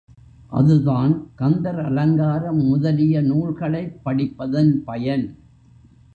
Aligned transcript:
அதுதான் 0.49 1.31
கந்தர் 1.35 1.79
அலங்காரம் 1.79 2.61
முதலிய 2.65 3.21
நூல்களைப் 3.21 4.01
படிப்பதன் 4.05 4.73
பயன். 4.85 5.37